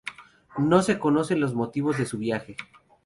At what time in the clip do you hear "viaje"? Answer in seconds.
2.17-2.57